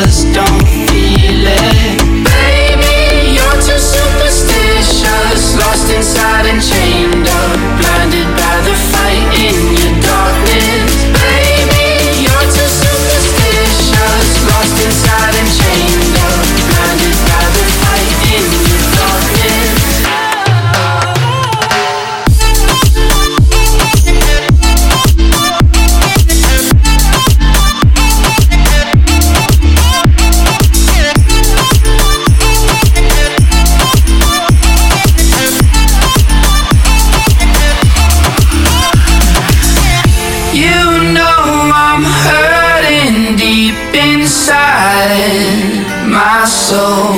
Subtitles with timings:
[0.00, 1.98] just don't feel it.
[2.24, 7.01] Baby, you're too superstitious, lost inside and chained.
[42.04, 47.11] I'm hurting deep inside my soul.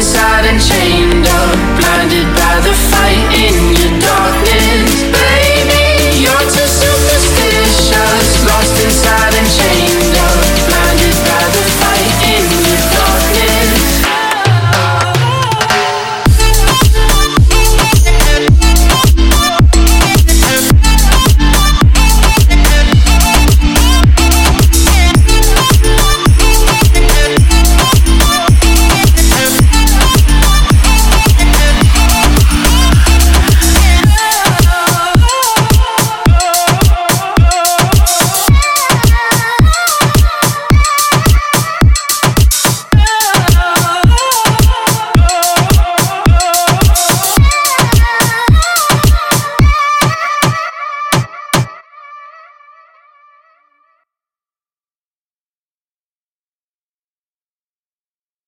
[0.00, 1.09] inside and change.